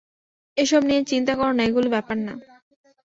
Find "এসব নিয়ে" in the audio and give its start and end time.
0.57-1.01